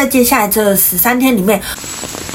[0.00, 1.60] 在接下来这十三天里面，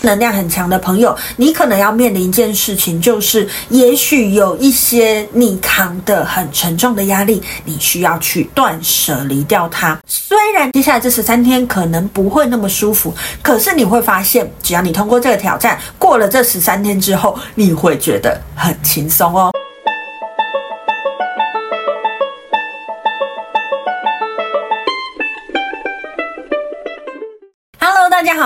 [0.00, 9.98] 能量很强的朋友，你可能要面临一件事情，就是也许有一些你扛得很沉重的压力，你需要去断舍离掉它。
[10.06, 19.52] 虽然接下来这十三天可能不会那么舒服，可是你会发现，只要你通过这个挑战，过了这十三天之后，你会觉得很轻松哦。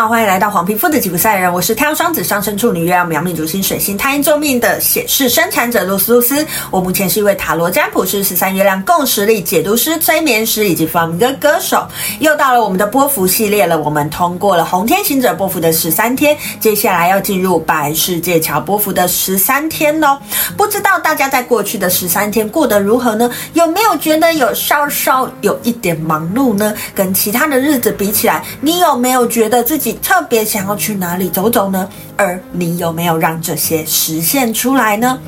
[0.08, 6.46] 欢迎来到黄皮肤的吉普赛人，我是太阳双子上升处女月亮苗命主星水星太阴坐命的显示生产者露丝露丝。
[6.70, 11.86] 我目前是一位塔罗占卜师、十三月亮共识力解读师、催眠师以及弗朗明哥歌手。
[12.20, 20.18] 又到了我们的波幅系列了，我们通过了红天行者波幅的十三天，接下来要进入白世界桥波幅的十三天喽。
[20.56, 23.30] 不知道大家在过去的十三天过得如何呢？
[23.54, 26.74] 有没有觉得有稍稍有一点忙碌呢？
[26.94, 29.64] 跟其他的日子比起来，你有没有觉得？
[29.64, 31.88] 自己特别想要去哪里走走呢？
[32.16, 35.18] 而你有没有让这些实现出来呢？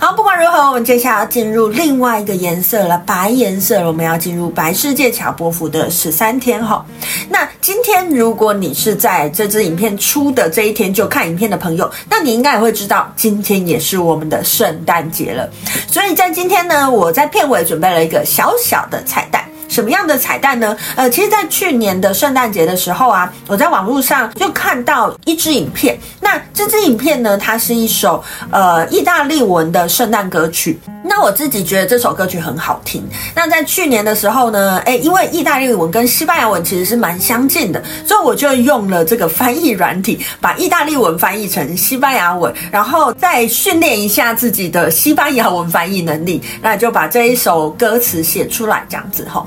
[0.00, 3.86] 好，不管如何，我们接下来要进入另外一个颜色了，白颜色。
[3.86, 6.84] 我们要进入白世界桥波福的十三天哈。
[7.28, 15.48] 那今天如果你是在这支影片出的这一天就看影片的朋友，那你应该也会知道，今天也是我们的圣诞节了。
[15.86, 19.41] 所以在今天呢，我在片尾准备了一个小小的彩蛋。
[19.72, 20.76] 什么样的彩蛋呢？
[20.94, 25.98] 呃，其实，在去年的圣诞节的时候啊，我在网络上就看到一支影片。
[26.20, 30.78] 那这支影片呢，它是一首呃意大利文的圣诞歌曲。
[31.02, 33.02] 那我自己觉得这首歌曲很好听。
[33.34, 49.46] 那在去年的时候呢，诶，因为意大利文跟西班牙文其实是蛮相近的，所以我就用了这个翻译软体，把意大利文翻译成西班牙文，然后再训练一下自己的西班牙文翻译能力，那就把这一首歌词写出来，这样子吼。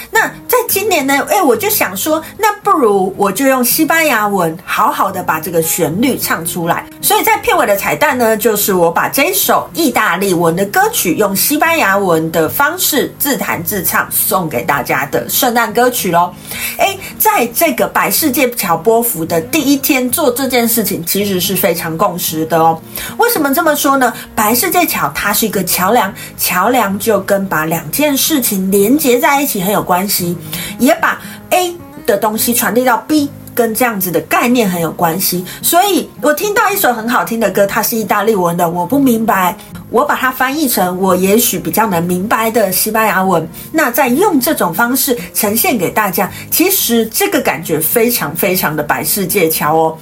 [0.11, 6.85] 那在今年呢，哎，我就想说，那不如我就用西班牙文好好的把这个旋律唱出来。
[7.01, 16.33] 所以在片尾的彩蛋呢，就是我把这首意大利文的歌曲用西班牙文的方式自弹自唱送给大家的圣诞歌曲喽。
[16.77, 22.79] 哎，在这个白世界桥波符的第一天做这件事情，其实是非常共识的哦。
[23.17, 24.13] 为什么这么说呢？
[24.35, 30.35] 白世界桥它是一个桥梁，桥梁就跟把两件事情连接在一起很有关关系，
[30.79, 31.75] 也把 A
[32.07, 35.45] 的东西传递到 B，跟这样子的概念很有关系。
[35.61, 39.55] 所以我听到一首很好听的歌，它是意大利文的，我不明白，
[39.91, 49.97] 我把它翻译成我也许比较能明白的西班牙文，那再用这种方式呈现给大家，其实这个感觉非常非常的白世界桥哦。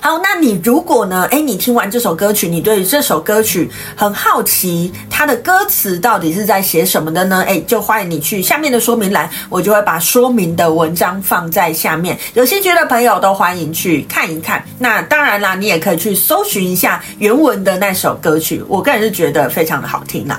[0.00, 1.26] 好，那你如果呢？
[1.30, 7.42] 诶，你听完这首歌曲，你对于这首歌曲很好奇，它的歌词到底是在写什么的呢？
[7.46, 14.64] 诶，就欢迎你去下面的说明栏，我就会把说明的文章放在下面，有兴趣的朋友都欢迎去看一看。
[14.78, 20.38] 那当然啦，你也可以去搜寻一下原文的那首歌曲，我个人是觉得非常的好听啦。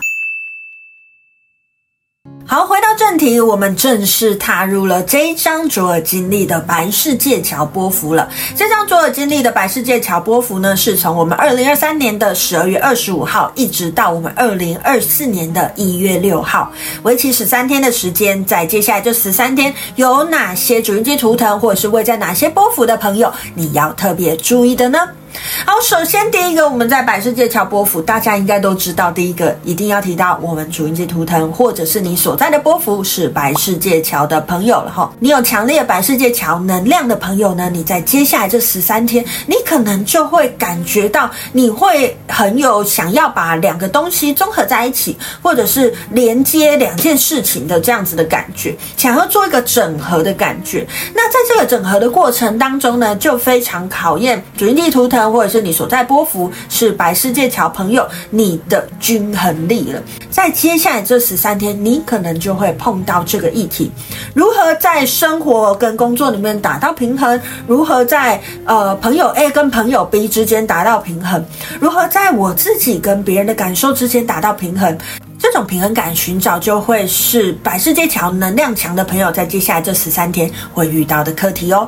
[2.49, 8.29] 好，回到正题，我们正式踏入了这一张卓尔金历的白世界桥波幅了。
[8.55, 16.71] 这张卓尔金历的白世界桥波幅呢，是从我们二零二三年的十二月二十五号，一直到我们二零二四年的一月六号，
[17.03, 18.45] 为期十三天的时间。
[18.45, 24.99] 在接下来这十三天，有哪些主印记图腾，或者是位在哪些波幅的朋友，你要特别注意的呢？
[25.65, 35.11] 好，首先第一个，我们在白世界桥波幅，大家应该都知道，第一个一定要提到我们主音记图腾，或者是你所在的波幅是白世界桥的朋友了哈。
[35.19, 50.87] 你有强烈白世界桥能量的朋友呢，你在接下来这十三天，你可能就会感觉到，你会很有想要把两个东西综合在一起，或者是连接两件事情的这样子的感觉，想要做一个整合的感觉。
[51.13, 55.26] 那在这个整合的过程当中呢，就非常考验主音记图腾。
[55.31, 60.01] 或者是你所在波幅是白世界桥朋友，你的均衡力了。
[60.29, 63.91] 在接下来这十三天，你可能就会碰到这个议题：
[64.33, 67.39] 如何在生活跟工作里面达到平衡？
[67.65, 71.43] 如何在呃朋友 A 跟朋友 B 之间达到平衡？
[71.79, 74.95] 如何在我自己跟别人的感受之间达到平衡？
[75.39, 81.87] 这种平衡感寻找，就会是白世界桥能量强的朋友在接下来这十三天会遇到的课题哦。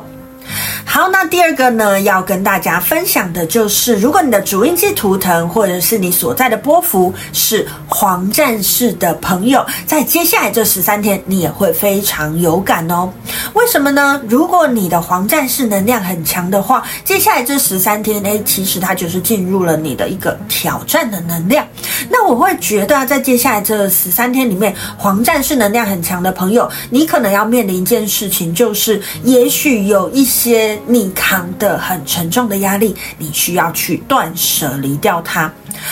[0.92, 13.08] 好，那第二个呢，要跟大家分享的就是，如果你的主印记图腾或者是你所在的波幅是黄战士的朋友，在接下来这十三天，你也会非常有感哦。
[13.52, 14.20] 为什么呢？
[14.28, 21.64] 如果你的黄战士能量很强的话，接下来这十三天，诶，其实它就是进入了你的一个挑战的能量。
[22.10, 30.78] 那我会觉得，在接下来这十三天里面，黄战士能量很强的朋友，你可能要面临一件事情，就是也许有一些。
[30.86, 35.50] 你扛的很沉重的压力，你需要去断舍离掉它。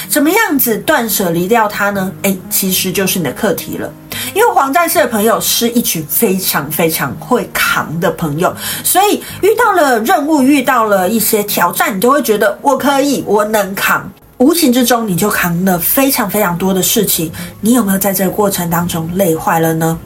[0.09, 2.12] 怎么样子断舍离掉它呢？
[2.23, 3.93] 诶，其实就是你的课题了。
[4.35, 14.11] 因为黄战士的朋友是一群非常非常会扛的朋友，所以遇到了任务，遇到了一些挑战，你就会觉得我可以，我能扛。
[14.38, 17.31] 无形之中，你就扛了非常非常多的事情。
[17.61, 19.99] 你有没有在这个过程当中累坏了呢？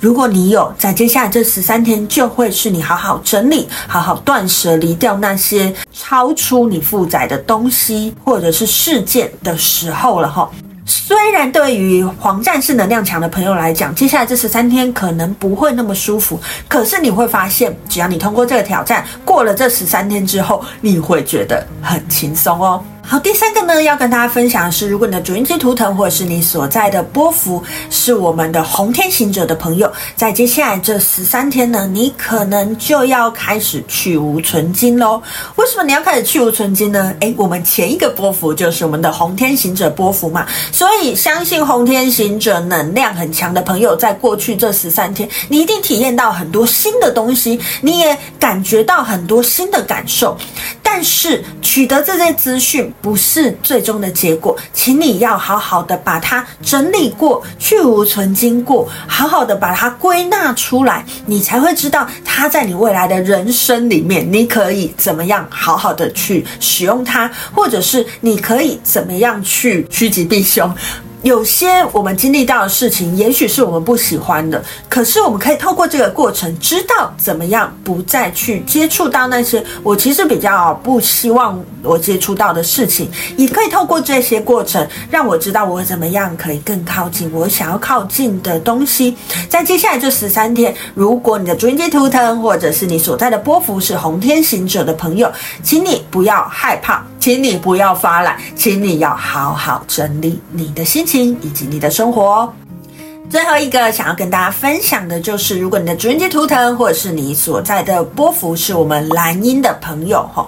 [0.00, 10.50] 如果你有，在接下来这十三天，就会是你好好整理、好好断舍离掉那些超出你负载的东西或者是事件的时候了哈。
[10.84, 22.82] 虽然对于黄战士能量强的朋友来讲，接下来这十三天可能不会那么舒服，可是你会发现，只要你通过这个挑战，过了这十三天之后，你会觉得很轻松哦。
[23.08, 35.22] 好，第三个呢，要跟大家分享的是，如果你的主印记图腾或者是你所在的波幅是我们的红天行者的朋友，在接下来这十三天呢，你可能就要开始去芜存菁喽。
[35.54, 37.14] 为什么你要开始去芜存菁呢？
[37.20, 50.36] 诶，我们前一个波幅就是我们的红天行者波幅嘛，所以相信红天行者能量很强的朋友，在过去这十三天，你一定体验到很多新的东西，你也感觉到很多新的感受。
[50.88, 52.86] 但是取得这些资讯。
[53.02, 70.72] 不是最终的结果，请你要好好的把它整理过，去无存经过，好好的把它归纳出来，你才会知道它在你未来的人生里面，你可以怎么样好好的去使用它，或者是你可以怎么样去趋吉避凶。
[71.22, 89.16] 有些我们经历到的事情，也许是我们不喜欢的，可是我们可以透过这个过程，知道怎么样不再去接触到那些我其实比较不希望我接触到的事情，也可以透过这些过程，让我知道我怎么样可以更靠近我想要靠近的东西。
[89.48, 97.04] 在接下来这十三天，如果你的主印记图腾或者是你所在的波幅是红天行者的朋友，请你不要害怕。
[97.26, 102.54] 请你不要发懒，请你要好好整理你的心情以及你的生活。
[103.28, 110.46] 最后一个想要跟大家分享的就是，如果你的主印记图腾或者是你所在的波幅是我们蓝音的朋友哈。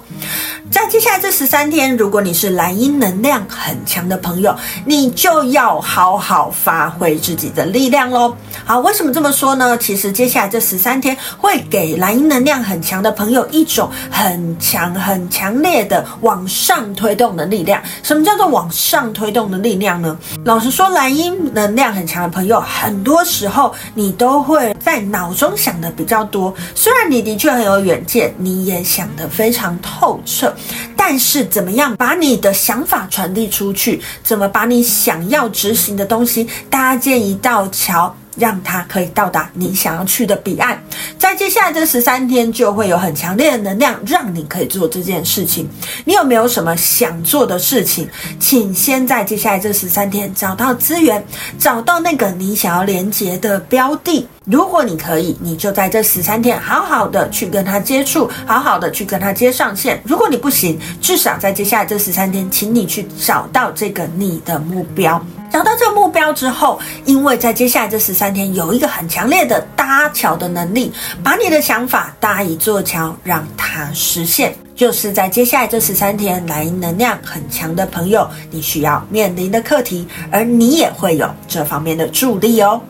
[0.70, 4.55] 在接下来这十三天，如果你是蓝鹰能量很强的朋友，
[4.85, 8.37] 你就要好好发挥自己的力量喽。
[8.67, 9.79] 好，为什么这么说呢？
[9.79, 17.82] 其实接下来这十三天会给蓝鹰能量很强的朋友一种很强、很强烈的往上推动的力量。
[18.03, 20.19] 什么叫做往上推动的力量呢？
[20.44, 26.53] 老实说，蓝鹰能量很强的朋友，很多时候你都会在脑中想的比较多。
[26.75, 30.55] 虽然你的确很有远见，你也想得非常透彻。
[30.97, 34.01] 但是，怎么样把你的想法传递出去？
[34.23, 38.15] 怎么把你想要执行的东西搭建一道桥？
[38.37, 40.81] 让它可以到达你想要去的彼岸，
[41.19, 45.69] 在接下来这十三天就会有很强烈的能量，让你可以做这件事情。
[46.05, 48.09] 你有没有什么想做的事情？
[48.39, 51.27] 请先在接下来这十三天找到资源，
[51.59, 54.29] 找到那个你想要连接的标的。
[54.50, 60.00] 如果你可以，你就在这十三天好好的去跟他接触，好好的去跟他接上线。
[60.06, 65.23] 如果你不行，至少在接下来这十三天，请你去找到这个你的目标。
[65.53, 70.91] 找到这个目标之后，因为在接下来这十三天有一个很强烈的搭桥的能力，
[71.23, 74.55] 把你的想法搭一座桥，让它实现。
[74.75, 82.81] 就是在接下来这十三天，来能量很强的朋友，你需要面临的课题，而你也会有这方面的助力哦。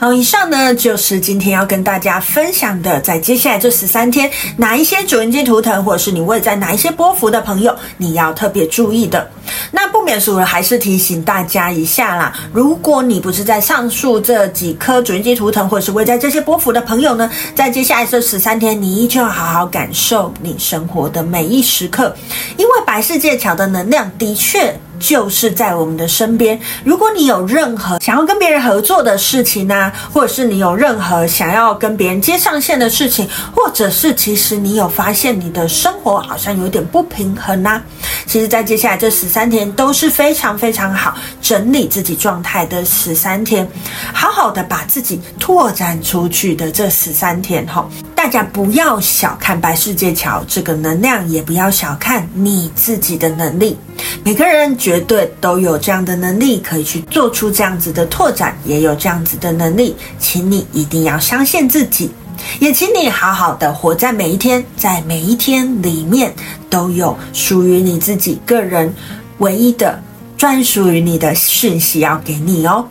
[0.00, 9.30] 好，以上呢就是今天要跟大家分享的，在接下来这十三天，哪一些主印记图腾，或者是你位在哪一些波幅的朋友，你要特别注意的。
[9.70, 12.34] 那不免俗的，还是提醒大家一下啦。
[12.50, 22.16] 如果你不是在上述这几颗主印记图腾，或者是位在这些波幅的朋友呢，在接下来这十三天，你依旧要好好感受你生活的每一时刻，
[22.56, 24.80] 因为白世界桥的能量的确。
[25.00, 26.60] 就是在我们的身边。
[26.84, 37.82] 如果你有任何想要跟别人合作的事情呢、啊，或者是你有任何想要跟别人接上线的事情，或者是其实你有发现你的生活好像有点不平衡呐、啊，
[38.26, 43.66] 其实，在接下来这十三天都是非常非常好整理自己状态的十三天，
[44.12, 47.88] 好好的把自己拓展出去的这十三天哈。
[48.22, 53.78] 大家不要小看白世界桥这个能量，也不要小看你自己的能力。
[54.22, 62.10] 每个人绝对都有这样的能力，可以去做出这样子的拓展，也有这样子的能力，请你一定要相信自己，
[62.58, 66.30] 也请你好好的活在每一天，在每一天里面
[66.68, 68.92] 都有属于你自己个人
[69.38, 69.98] 唯一的
[70.36, 72.86] 专属于你的讯息要给你哦。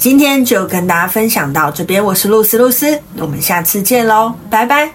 [0.00, 4.94] 今天就跟大家分享到这边，我是露丝露丝，我们下次见喽，拜拜。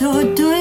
[0.00, 0.51] 目。